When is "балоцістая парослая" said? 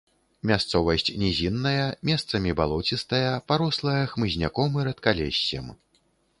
2.61-3.97